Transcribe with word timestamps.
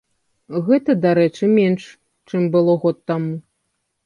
Гэта, 0.69 0.95
дарэчы, 1.03 1.49
менш, 1.59 1.83
чым 2.33 2.49
было 2.57 2.77
год 2.87 2.97
таму. 3.13 3.33